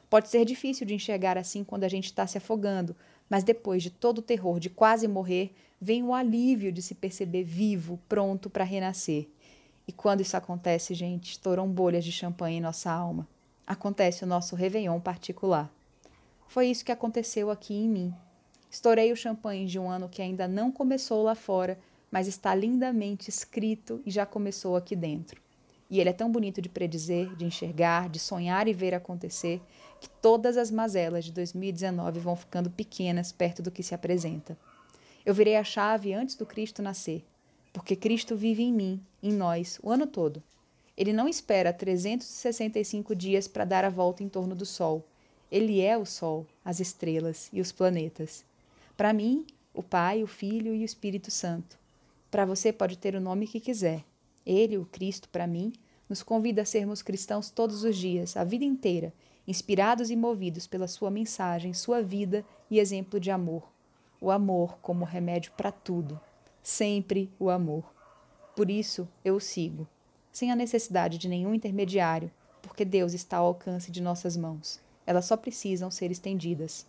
Pode 0.10 0.30
ser 0.30 0.44
difícil 0.46 0.86
de 0.86 0.94
enxergar 0.94 1.38
assim 1.38 1.64
quando 1.64 1.84
a 1.84 1.90
gente 1.90 2.06
está 2.06 2.28
se 2.28 2.38
afogando, 2.38 2.96
mas 3.30 3.44
depois 3.44 3.82
de 3.82 3.90
todo 3.90 4.18
o 4.18 4.22
terror 4.22 4.60
de 4.60 4.70
quase 4.70 5.08
morrer, 5.08 5.54
vem 5.80 6.04
o 6.04 6.14
alívio 6.14 6.72
de 6.72 6.82
se 6.82 6.94
perceber 6.94 7.44
vivo, 7.44 8.00
pronto 8.10 8.50
para 8.50 8.64
renascer. 8.64 9.30
E 9.88 9.92
quando 9.92 10.22
isso 10.22 10.38
acontece, 10.38 10.94
gente, 10.94 11.32
estouram 11.32 11.68
bolhas 11.68 12.04
de 12.04 12.12
champanhe 12.12 12.58
em 12.58 12.62
nossa 12.62 12.92
alma. 12.92 13.28
Acontece 13.66 14.24
o 14.24 14.28
nosso 14.28 14.56
Réveillon 14.56 15.00
particular. 15.00 15.72
Foi 16.52 16.68
isso 16.68 16.84
que 16.84 16.92
aconteceu 16.92 17.50
aqui 17.50 17.74
em 17.74 17.88
mim. 17.88 18.14
Estourei 18.70 19.10
o 19.14 19.16
champanhe 19.16 19.66
de 19.66 19.80
um 19.80 19.90
ano 19.90 20.10
que 20.10 20.22
ainda 20.22 20.50
não 20.50 20.70
começou 20.70 21.24
lá 21.24 21.34
fora, 21.34 21.80
mas 22.12 22.28
está 22.28 22.54
lindamente 22.54 23.30
escrito 23.30 24.02
e 24.06 24.12
já 24.12 24.26
começou 24.26 24.76
aqui 24.76 24.94
dentro. 24.94 25.42
E 25.90 26.02
ele 26.02 26.10
é 26.10 26.14
tão 26.14 26.30
bonito 26.30 26.62
de 26.62 26.68
predizer, 26.68 27.34
de 27.38 27.46
enxergar, 27.46 28.10
de 28.10 28.20
sonhar 28.20 28.68
e 28.68 28.74
ver 28.74 28.94
acontecer, 28.94 29.62
que 30.02 30.10
todas 30.10 30.58
as 30.58 30.70
mazelas 30.70 31.24
de 31.24 31.32
2019 31.32 32.20
vão 32.20 32.36
ficando 32.36 32.70
pequenas 32.70 33.32
perto 33.32 33.62
do 33.62 33.72
que 33.72 33.82
se 33.82 33.96
apresenta. 33.96 34.58
Eu 35.26 35.34
virei 35.34 35.56
a 35.56 35.64
chave 35.64 36.14
antes 36.14 36.36
do 36.36 36.46
Cristo 36.46 36.82
nascer, 36.82 37.24
porque 37.72 37.96
Cristo 37.96 38.36
vive 38.36 38.62
em 38.62 38.74
mim, 38.74 39.02
em 39.24 39.32
nós, 39.32 39.80
o 39.82 39.90
ano 39.90 40.06
todo. 40.06 40.44
Ele 40.98 41.14
não 41.14 41.30
espera 41.30 41.72
365 41.72 43.16
dias 43.16 43.48
para 43.48 43.64
dar 43.64 43.86
a 43.86 43.90
volta 43.90 44.22
em 44.22 44.28
torno 44.28 44.54
do 44.54 44.66
Sol. 44.66 45.08
Ele 45.52 45.82
é 45.82 45.98
o 45.98 46.06
Sol, 46.06 46.48
as 46.64 46.80
estrelas 46.80 47.50
e 47.52 47.60
os 47.60 47.72
planetas. 47.72 48.46
Para 48.96 49.12
mim, 49.12 49.46
o 49.74 49.84
Pai, 49.84 50.24
o 50.24 50.28
Filho 50.28 50.74
e 50.74 50.82
o 50.82 50.86
Espírito 50.86 51.30
Santo. 51.30 51.78
Para 52.30 52.46
você 52.46 52.72
pode 52.72 52.98
ter 52.98 53.16
o 53.16 53.20
nome 53.20 53.48
que 53.48 53.60
quiser. 53.60 54.06
Ele, 54.46 54.78
o 54.78 54.86
Cristo, 54.86 55.28
para 55.30 55.46
mim, 55.46 55.74
nos 56.08 56.24
convida 56.24 56.62
a 56.62 56.66
sermos 56.66 57.02
cristãos 57.02 57.50
todos 57.50 57.84
os 57.84 57.98
dias, 57.98 58.38
a 58.38 58.44
vida 58.44 58.64
inteira, 58.64 59.14
inspirados 59.48 60.10
e 60.10 60.16
movidos 60.16 60.66
pela 60.68 60.88
sua 60.88 61.12
mensagem, 61.12 61.74
sua 61.74 62.02
vida 62.02 62.46
e 62.70 62.80
exemplo 62.80 63.20
de 63.20 63.30
amor. 63.30 63.70
O 64.22 64.32
amor 64.32 64.78
como 64.82 65.04
remédio 65.04 65.52
para 65.58 65.72
tudo. 65.72 66.20
Sempre 66.64 67.30
o 67.38 67.50
amor. 67.50 67.84
Por 68.56 68.70
isso 68.70 69.08
eu 69.26 69.36
o 69.36 69.42
sigo 69.42 69.88
sem 70.32 70.52
a 70.52 70.56
necessidade 70.56 71.18
de 71.18 71.28
nenhum 71.28 71.54
intermediário, 71.54 72.32
porque 72.62 72.86
Deus 72.86 73.14
está 73.14 73.38
ao 73.38 73.48
alcance 73.48 73.92
de 73.92 74.02
nossas 74.02 74.38
mãos. 74.38 74.80
Elas 75.06 75.26
só 75.26 75.36
precisam 75.36 75.90
ser 75.90 76.12
estendidas. 76.12 76.86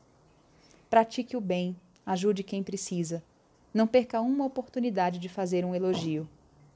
Pratique 0.90 1.36
o 1.36 1.40
bem, 1.40 1.76
ajude 2.04 2.42
quem 2.42 2.62
precisa. 2.62 3.22
Não 3.72 3.86
perca 3.86 4.20
uma 4.20 4.44
oportunidade 4.44 5.18
de 5.18 5.28
fazer 5.28 5.64
um 5.64 5.74
elogio. 5.74 6.28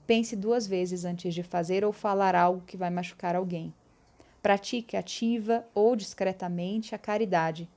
Pense 0.06 0.34
duas 0.36 0.66
vezes 0.66 1.04
antes 1.04 1.34
de 1.34 1.42
fazer 1.42 1.84
ou 1.84 1.92
falar 1.92 2.34
algo 2.34 2.62
que 2.66 2.76
vai 2.76 2.90
machucar 2.90 3.34
alguém. 3.34 3.74
Pratique 4.40 4.96
ativa 4.96 5.66
ou 5.74 5.96
discretamente 5.96 6.94
a 6.94 6.98
caridade. 6.98 7.68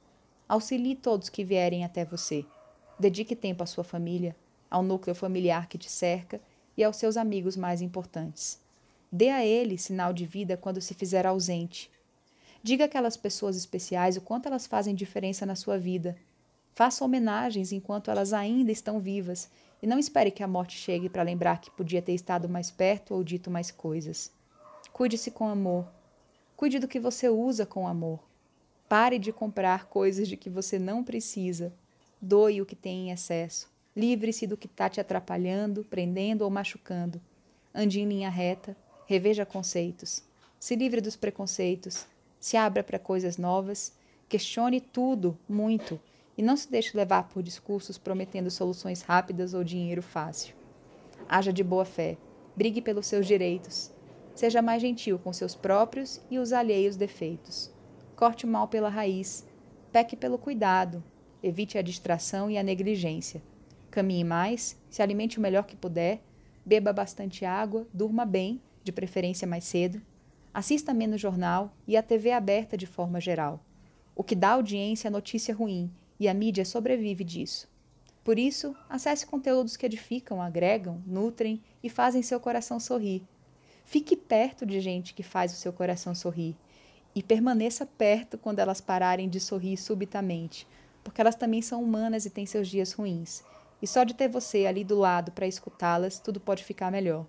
Auxilie 0.47 0.95
todos 0.95 1.27
que 1.27 1.43
vierem 1.43 1.83
até 1.83 2.05
você. 2.05 2.45
Dedique 2.99 3.35
tempo 3.35 3.63
à 3.63 3.65
sua 3.65 3.83
família, 3.83 4.35
ao 4.69 4.83
núcleo 4.83 5.15
familiar 5.15 5.67
que 5.67 5.77
te 5.77 5.89
cerca 5.89 6.39
e 6.77 6.83
aos 6.83 6.95
seus 6.95 7.17
amigos 7.17 7.57
mais 7.57 7.81
importantes. 7.81 8.59
Dê 9.11 9.29
a 9.29 9.43
ele 9.43 9.77
sinal 9.77 10.13
de 10.13 10.25
vida 10.25 10.55
quando 10.55 10.79
se 10.79 10.93
fizer 10.93 11.25
ausente. 11.25 11.89
Diga 12.61 12.85
àquelas 12.85 13.15
pessoas 13.15 13.55
especiais 13.55 14.17
o 14.17 14.21
quanto 14.21 14.47
elas 14.47 14.67
fazem 14.67 14.93
diferença 14.93 15.45
na 15.45 15.55
sua 15.55 15.77
vida. 15.77 16.15
Faça 16.73 17.03
homenagens 17.03 17.71
enquanto 17.71 18.11
elas 18.11 18.33
ainda 18.33 18.71
estão 18.71 18.99
vivas 18.99 19.49
e 19.81 19.87
não 19.87 19.97
espere 19.97 20.31
que 20.31 20.43
a 20.43 20.47
morte 20.47 20.77
chegue 20.77 21.09
para 21.09 21.23
lembrar 21.23 21.61
que 21.61 21.71
podia 21.71 22.01
ter 22.01 22.13
estado 22.13 22.49
mais 22.49 22.69
perto 22.69 23.13
ou 23.13 23.23
dito 23.23 23.49
mais 23.49 23.71
coisas. 23.71 24.31
Cuide-se 24.91 25.31
com 25.31 25.47
amor. 25.47 25.87
Cuide 26.55 26.79
do 26.79 26.87
que 26.87 26.99
você 26.99 27.29
usa 27.29 27.65
com 27.65 27.87
amor. 27.87 28.19
Pare 28.87 29.17
de 29.17 29.31
comprar 29.31 29.85
coisas 29.85 30.27
de 30.27 30.35
que 30.35 30.49
você 30.49 30.77
não 30.77 31.03
precisa. 31.03 31.73
Doe 32.21 32.61
o 32.61 32.65
que 32.65 32.75
tem 32.75 33.07
em 33.07 33.11
excesso. 33.11 33.69
Livre-se 33.95 34.45
do 34.45 34.57
que 34.57 34.67
está 34.67 34.89
te 34.89 34.99
atrapalhando, 34.99 35.83
prendendo 35.85 36.41
ou 36.41 36.49
machucando. 36.49 37.21
Ande 37.73 38.01
em 38.01 38.07
linha 38.07 38.29
reta 38.29 38.75
reveja 39.09 39.43
conceitos, 39.43 40.21
se 40.59 40.75
livre 40.75 41.01
dos 41.01 41.15
preconceitos, 41.15 42.05
se 42.39 42.55
abra 42.55 42.83
para 42.83 42.97
coisas 42.97 43.37
novas, 43.37 43.93
questione 44.27 44.79
tudo 44.79 45.37
muito 45.47 45.99
e 46.37 46.41
não 46.41 46.55
se 46.55 46.71
deixe 46.71 46.95
levar 46.95 47.27
por 47.27 47.43
discursos 47.43 47.97
prometendo 47.97 48.49
soluções 48.49 49.01
rápidas 49.01 49.53
ou 49.53 49.63
dinheiro 49.63 50.01
fácil. 50.01 50.55
Haja 51.27 51.51
de 51.51 51.63
boa 51.63 51.83
fé, 51.83 52.17
brigue 52.55 52.81
pelos 52.81 53.07
seus 53.07 53.27
direitos, 53.27 53.91
seja 54.33 54.61
mais 54.61 54.81
gentil 54.81 55.19
com 55.19 55.33
seus 55.33 55.53
próprios 55.53 56.21
e 56.31 56.39
os 56.39 56.53
alheios 56.53 56.95
defeitos. 56.95 57.69
Corte 58.15 58.45
o 58.45 58.47
mal 58.47 58.67
pela 58.67 58.87
raiz, 58.87 59.45
peque 59.91 60.15
pelo 60.15 60.37
cuidado, 60.37 61.03
evite 61.43 61.77
a 61.77 61.81
distração 61.81 62.49
e 62.49 62.57
a 62.57 62.63
negligência. 62.63 63.41
Caminhe 63.91 64.23
mais, 64.23 64.77
se 64.89 65.01
alimente 65.01 65.39
o 65.39 65.41
melhor 65.41 65.65
que 65.65 65.75
puder, 65.75 66.21
beba 66.65 66.93
bastante 66.93 67.43
água, 67.43 67.87
durma 67.93 68.25
bem 68.25 68.61
de 68.83 68.91
preferência 68.91 69.47
mais 69.47 69.65
cedo, 69.65 70.01
assista 70.59 70.93
menos 70.93 71.21
jornal 71.21 71.73
e 71.87 71.95
a 71.95 72.03
TV 72.03 72.33
aberta 72.33 72.75
de 72.75 72.85
forma 72.85 73.21
geral. 73.21 73.63
O 74.13 74.25
que 74.25 74.35
dá 74.35 74.49
audiência 74.49 75.07
é 75.07 75.09
notícia 75.09 75.55
ruim 75.55 75.89
e 76.19 76.27
a 76.27 76.33
mídia 76.33 76.65
sobrevive 76.65 77.23
disso. 77.23 77.65
Por 78.25 78.37
isso, 78.37 78.75
acesse 78.89 79.25
conteúdos 79.25 79.77
que 79.77 79.85
edificam, 79.85 80.41
agregam, 80.41 81.01
nutrem 81.07 81.63
e 81.81 81.89
fazem 81.89 82.21
seu 82.21 82.41
coração 82.41 82.77
sorrir. 82.77 83.23
Fique 83.85 84.17
perto 84.17 84.65
de 84.65 84.81
gente 84.81 85.13
que 85.13 85.23
faz 85.23 85.53
o 85.53 85.55
seu 85.55 85.71
coração 85.71 86.13
sorrir 86.13 86.57
e 87.15 87.23
permaneça 87.23 87.85
perto 87.85 88.37
quando 88.37 88.59
elas 88.59 88.81
pararem 88.81 89.29
de 89.29 89.39
sorrir 89.39 89.77
subitamente, 89.77 90.67
porque 91.05 91.21
elas 91.21 91.35
também 91.35 91.61
são 91.61 91.81
humanas 91.81 92.25
e 92.25 92.29
têm 92.29 92.45
seus 92.45 92.67
dias 92.67 92.91
ruins. 92.91 93.45
E 93.81 93.87
só 93.87 94.03
de 94.03 94.13
ter 94.13 94.27
você 94.27 94.65
ali 94.65 94.83
do 94.83 94.99
lado 94.99 95.31
para 95.31 95.47
escutá-las, 95.47 96.19
tudo 96.19 96.37
pode 96.37 96.65
ficar 96.65 96.91
melhor. 96.91 97.25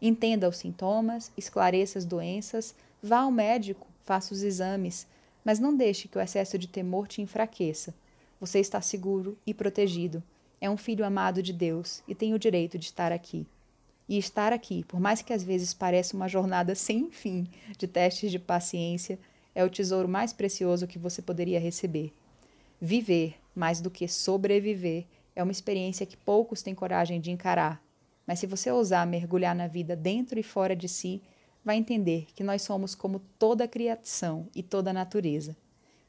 Entenda 0.00 0.48
os 0.48 0.58
sintomas, 0.58 1.32
esclareça 1.36 1.98
as 1.98 2.04
doenças, 2.04 2.74
vá 3.02 3.18
ao 3.18 3.30
médico, 3.30 3.86
faça 4.04 4.32
os 4.32 4.42
exames, 4.42 5.06
mas 5.44 5.58
não 5.58 5.76
deixe 5.76 6.08
que 6.08 6.16
o 6.16 6.20
excesso 6.20 6.56
de 6.56 6.68
temor 6.68 7.08
te 7.08 7.20
enfraqueça. 7.20 7.94
Você 8.40 8.60
está 8.60 8.80
seguro 8.80 9.36
e 9.46 9.52
protegido. 9.52 10.22
É 10.60 10.70
um 10.70 10.76
filho 10.76 11.04
amado 11.04 11.42
de 11.42 11.52
Deus 11.52 12.02
e 12.06 12.14
tem 12.14 12.32
o 12.34 12.38
direito 12.38 12.78
de 12.78 12.86
estar 12.86 13.12
aqui. 13.12 13.46
E 14.08 14.16
estar 14.16 14.52
aqui, 14.52 14.84
por 14.84 15.00
mais 15.00 15.20
que 15.20 15.32
às 15.32 15.42
vezes 15.42 15.74
pareça 15.74 16.16
uma 16.16 16.28
jornada 16.28 16.74
sem 16.76 17.10
fim 17.10 17.48
de 17.76 17.86
testes 17.86 18.30
de 18.30 18.38
paciência, 18.38 19.18
é 19.54 19.64
o 19.64 19.70
tesouro 19.70 20.08
mais 20.08 20.32
precioso 20.32 20.86
que 20.86 20.98
você 20.98 21.20
poderia 21.20 21.58
receber. 21.58 22.12
Viver, 22.80 23.34
mais 23.54 23.80
do 23.80 23.90
que 23.90 24.06
sobreviver, 24.06 25.04
é 25.34 25.42
uma 25.42 25.52
experiência 25.52 26.06
que 26.06 26.16
poucos 26.16 26.62
têm 26.62 26.74
coragem 26.74 27.20
de 27.20 27.30
encarar, 27.30 27.82
mas 28.28 28.40
se 28.40 28.46
você 28.46 28.70
ousar 28.70 29.06
mergulhar 29.06 29.54
na 29.54 29.66
vida 29.66 29.96
dentro 29.96 30.38
e 30.38 30.42
fora 30.42 30.76
de 30.76 30.86
si, 30.86 31.22
vai 31.64 31.78
entender 31.78 32.26
que 32.34 32.44
nós 32.44 32.60
somos 32.60 32.94
como 32.94 33.20
toda 33.38 33.64
a 33.64 33.68
criação 33.68 34.46
e 34.54 34.62
toda 34.62 34.90
a 34.90 34.92
natureza, 34.92 35.56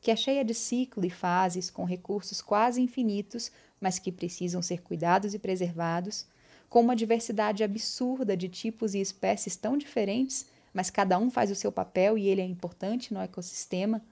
que 0.02 0.12
é 0.12 0.18
cheia 0.18 0.44
de 0.44 0.54
ciclo 0.54 1.06
e 1.06 1.10
fases 1.10 1.70
com 1.70 1.86
recursos 1.86 2.42
quase 2.42 2.82
infinitos, 2.82 3.50
mas 3.80 4.00
que 4.00 4.12
precisam 4.12 4.62
ser 4.62 4.82
cuidados 4.82 5.34
e 5.34 5.40
preservados, 5.40 6.28
com 6.70 6.82
uma 6.82 6.96
diversidade 6.96 7.64
absurda 7.64 8.36
de 8.36 8.50
tipos 8.50 8.94
e 8.94 9.00
espécies 9.00 9.56
tão 9.56 9.78
diferentes, 9.78 10.46
mas 10.74 10.90
cada 10.90 11.18
um 11.18 11.32
faz 11.32 11.50
o 11.50 11.56
seu 11.56 11.72
papel 11.72 12.18
e 12.18 12.28
ele 12.28 12.42
é 12.42 12.46
importante 12.46 13.14
no 13.14 13.22
ecossistema, 13.22 14.04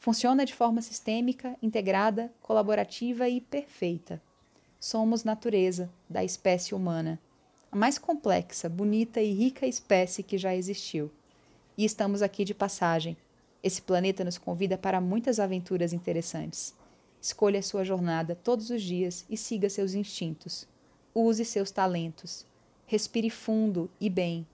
funciona 0.00 0.44
de 0.44 0.52
forma 0.52 0.82
sistêmica, 0.82 1.56
integrada, 1.62 2.32
colaborativa 2.40 3.28
e 3.28 3.40
perfeita. 3.40 4.20
Somos 4.80 5.22
natureza 5.22 5.88
da 6.10 6.24
espécie 6.24 6.74
humana 6.74 7.20
a 7.72 7.76
mais 7.76 7.96
complexa, 7.96 8.68
bonita 8.68 9.22
e 9.22 9.32
rica 9.32 9.66
espécie 9.66 10.22
que 10.22 10.36
já 10.36 10.54
existiu. 10.54 11.10
E 11.74 11.86
estamos 11.86 12.20
aqui 12.20 12.44
de 12.44 12.52
passagem. 12.52 13.16
Esse 13.62 13.80
planeta 13.80 14.22
nos 14.22 14.36
convida 14.36 14.76
para 14.76 15.00
muitas 15.00 15.40
aventuras 15.40 15.94
interessantes. 15.94 16.74
Escolha 17.18 17.62
sua 17.62 17.82
jornada 17.82 18.34
todos 18.34 18.68
os 18.68 18.82
dias 18.82 19.24
e 19.30 19.38
siga 19.38 19.70
seus 19.70 19.94
instintos. 19.94 20.68
Use 21.14 21.46
seus 21.46 21.70
talentos. 21.70 22.44
Respire 22.84 23.30
fundo 23.30 23.90
e 23.98 24.10
bem. 24.10 24.46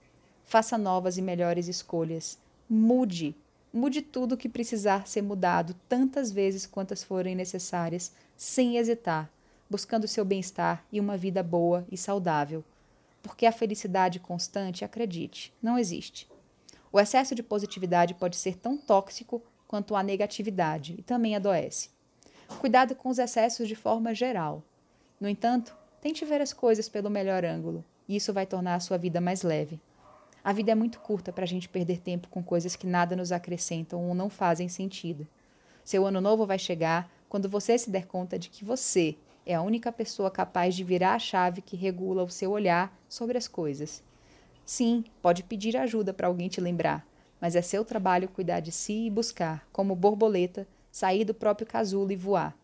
Faça 0.45 0.77
novas 0.77 1.17
e 1.17 1.21
melhores 1.21 1.67
escolhas. 1.67 2.37
Mude. 2.69 3.35
Mude 3.73 4.01
tudo 4.01 4.35
o 4.35 4.37
que 4.37 4.47
precisar 4.47 5.09
ser 5.09 5.23
mudado 5.23 5.75
tantas 5.89 6.31
vezes 6.31 6.65
quantas 6.65 7.03
forem 7.03 7.35
necessárias, 7.35 8.13
sem 8.37 8.77
hesitar, 8.77 9.29
buscando 9.69 10.07
seu 10.07 10.23
bem-estar 10.23 10.85
e 10.89 11.01
uma 11.01 11.17
vida 11.17 11.43
boa 11.43 11.85
e 11.91 11.97
saudável 11.97 12.63
porque 13.21 13.45
a 13.45 13.51
felicidade 13.51 14.19
constante, 14.19 14.85
acredite, 14.85 15.53
não 15.61 15.77
existe. 15.77 16.27
O 16.91 16.99
excesso 16.99 17.35
de 17.35 17.43
positividade 17.43 18.13
pode 18.13 18.35
ser 18.35 18.57
tão 18.57 18.77
tóxico 18.77 19.41
quanto 19.67 19.95
a 19.95 20.01
negatividade 20.01 20.95
e 20.97 21.03
também 21.03 21.35
adoece. 21.35 21.89
Cuidado 22.59 22.95
com 22.95 23.09
os 23.09 23.19
excessos 23.19 23.67
de 23.67 23.75
forma 23.75 24.15
geral. 24.15 24.63
No 25.19 25.29
entanto, 25.29 25.77
tente 26.01 26.25
ver 26.25 26.41
as 26.41 26.51
coisas 26.51 26.89
pelo 26.89 27.09
melhor 27.09 27.45
ângulo, 27.45 27.85
e 28.07 28.15
isso 28.15 28.33
vai 28.33 28.45
tornar 28.45 28.75
a 28.75 28.79
sua 28.79 28.97
vida 28.97 29.21
mais 29.21 29.43
leve. 29.43 29.79
A 30.43 30.51
vida 30.51 30.71
é 30.71 30.75
muito 30.75 30.99
curta 30.99 31.31
para 31.31 31.43
a 31.43 31.47
gente 31.47 31.69
perder 31.69 31.99
tempo 31.99 32.29
com 32.29 32.41
coisas 32.41 32.75
que 32.75 32.87
nada 32.87 33.15
nos 33.15 33.31
acrescentam 33.31 34.07
ou 34.07 34.15
não 34.15 34.29
fazem 34.29 34.67
sentido. 34.67 35.27
Seu 35.83 36.05
ano 36.05 36.21
novo 36.21 36.45
vai 36.45 36.57
chegar 36.57 37.11
quando 37.27 37.47
você 37.47 37.77
se 37.77 37.89
der 37.91 38.07
conta 38.07 38.39
de 38.39 38.49
que 38.49 38.65
você 38.65 39.15
é 39.45 39.55
a 39.55 39.61
única 39.61 39.91
pessoa 39.91 40.29
capaz 40.29 40.75
de 40.75 40.83
virar 40.83 41.15
a 41.15 41.19
chave 41.19 41.61
que 41.61 41.75
regula 41.75 42.23
o 42.23 42.29
seu 42.29 42.51
olhar 42.51 42.97
sobre 43.07 43.37
as 43.37 43.47
coisas. 43.47 44.03
Sim, 44.65 45.03
pode 45.21 45.43
pedir 45.43 45.75
ajuda 45.75 46.13
para 46.13 46.27
alguém 46.27 46.47
te 46.47 46.61
lembrar, 46.61 47.05
mas 47.41 47.55
é 47.55 47.61
seu 47.61 47.83
trabalho 47.83 48.29
cuidar 48.29 48.59
de 48.59 48.71
si 48.71 49.07
e 49.07 49.09
buscar, 49.09 49.67
como 49.71 49.95
borboleta, 49.95 50.67
sair 50.91 51.25
do 51.25 51.33
próprio 51.33 51.65
casulo 51.65 52.11
e 52.11 52.15
voar. 52.15 52.55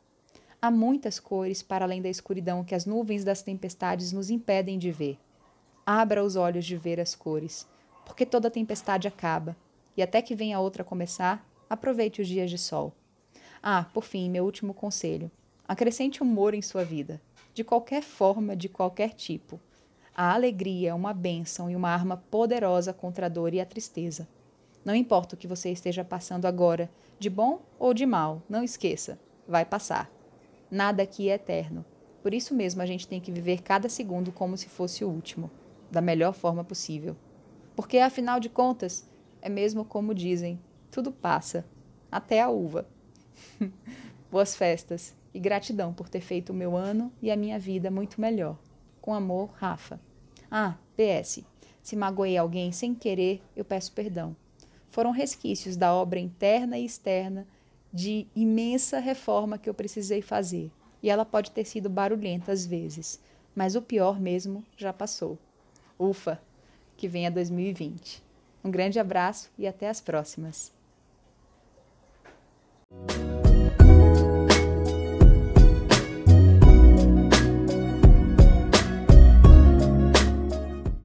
Há 0.61 0.69
muitas 0.69 1.19
cores 1.19 1.61
para 1.61 1.85
além 1.85 2.01
da 2.01 2.09
escuridão 2.09 2.63
que 2.63 2.75
as 2.75 2.85
nuvens 2.85 3.23
das 3.23 3.41
tempestades 3.41 4.11
nos 4.11 4.29
impedem 4.29 4.77
de 4.77 4.91
ver. 4.91 5.17
Abra 5.85 6.23
os 6.23 6.35
olhos 6.35 6.65
de 6.65 6.75
ver 6.75 6.99
as 6.99 7.15
cores, 7.15 7.67
porque 8.05 8.25
toda 8.25 8.49
tempestade 8.51 9.07
acaba, 9.07 9.55
e 9.95 10.01
até 10.01 10.21
que 10.21 10.35
venha 10.35 10.59
outra 10.59 10.83
começar, 10.83 11.47
aproveite 11.69 12.21
os 12.21 12.27
dias 12.27 12.49
de 12.49 12.57
sol. 12.57 12.93
Ah, 13.61 13.85
por 13.93 14.03
fim, 14.03 14.29
meu 14.29 14.45
último 14.45 14.73
conselho: 14.73 15.31
acrescente 15.67 16.21
humor 16.21 16.53
em 16.53 16.61
sua 16.61 16.83
vida, 16.83 17.19
de 17.53 17.63
qualquer 17.63 18.03
forma, 18.03 18.55
de 18.55 18.69
qualquer 18.69 19.13
tipo. 19.13 19.59
A 20.15 20.33
alegria 20.33 20.91
é 20.91 20.93
uma 20.93 21.13
bênção 21.13 21.69
e 21.69 21.75
uma 21.75 21.89
arma 21.89 22.17
poderosa 22.17 22.93
contra 22.93 23.25
a 23.25 23.29
dor 23.29 23.53
e 23.53 23.59
a 23.59 23.65
tristeza. 23.65 24.27
Não 24.83 24.93
importa 24.93 25.35
o 25.35 25.37
que 25.37 25.47
você 25.47 25.71
esteja 25.71 26.03
passando 26.03 26.45
agora, 26.45 26.89
de 27.17 27.29
bom 27.29 27.61
ou 27.79 27.93
de 27.93 28.05
mal, 28.05 28.43
não 28.47 28.63
esqueça, 28.63 29.19
vai 29.47 29.65
passar. 29.65 30.11
Nada 30.69 31.01
aqui 31.01 31.29
é 31.29 31.33
eterno. 31.33 31.83
Por 32.21 32.33
isso 32.33 32.53
mesmo 32.53 32.81
a 32.81 32.85
gente 32.85 33.07
tem 33.07 33.19
que 33.19 33.31
viver 33.31 33.61
cada 33.61 33.89
segundo 33.89 34.31
como 34.31 34.57
se 34.57 34.69
fosse 34.69 35.03
o 35.03 35.09
último, 35.09 35.49
da 35.91 36.01
melhor 36.01 36.33
forma 36.33 36.63
possível. 36.63 37.15
Porque 37.75 37.97
afinal 37.97 38.39
de 38.39 38.49
contas, 38.49 39.09
é 39.41 39.49
mesmo 39.49 39.83
como 39.83 40.13
dizem, 40.13 40.59
tudo 40.91 41.11
passa, 41.11 41.65
até 42.11 42.41
a 42.41 42.49
uva. 42.49 42.87
Boas 44.31 44.55
festas 44.55 45.15
e 45.35 45.39
gratidão 45.39 45.93
por 45.93 46.07
ter 46.07 46.21
feito 46.21 46.51
o 46.51 46.55
meu 46.55 46.77
ano 46.77 47.11
e 47.21 47.29
a 47.29 47.35
minha 47.35 47.59
vida 47.59 47.91
muito 47.91 48.21
melhor. 48.21 48.57
Com 49.01 49.13
amor, 49.13 49.51
Rafa. 49.55 49.99
Ah, 50.49 50.77
PS. 50.95 51.43
Se 51.83 51.93
magoei 51.93 52.37
alguém 52.37 52.71
sem 52.71 52.95
querer, 52.95 53.43
eu 53.53 53.65
peço 53.65 53.91
perdão. 53.91 54.33
Foram 54.89 55.11
resquícios 55.11 55.75
da 55.75 55.93
obra 55.93 56.19
interna 56.19 56.77
e 56.77 56.85
externa 56.85 57.45
de 57.91 58.25
imensa 58.33 58.97
reforma 58.97 59.57
que 59.57 59.69
eu 59.69 59.73
precisei 59.73 60.21
fazer, 60.21 60.71
e 61.03 61.09
ela 61.09 61.25
pode 61.25 61.51
ter 61.51 61.65
sido 61.65 61.89
barulhenta 61.89 62.53
às 62.53 62.65
vezes, 62.65 63.19
mas 63.53 63.75
o 63.75 63.81
pior 63.81 64.19
mesmo 64.19 64.63
já 64.77 64.93
passou. 64.93 65.37
Ufa, 65.99 66.41
que 66.95 67.09
venha 67.09 67.29
2020. 67.29 68.23
Um 68.63 68.71
grande 68.71 68.99
abraço 68.99 69.51
e 69.57 69.67
até 69.67 69.89
as 69.89 69.99
próximas. 69.99 70.74